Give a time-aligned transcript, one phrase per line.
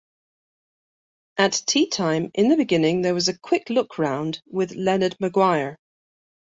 [1.37, 5.77] At teatime in the beginning there was "A Quick Look Round" with Leonard Maguire.